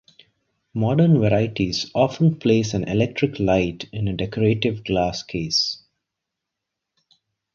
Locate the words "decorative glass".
4.13-5.21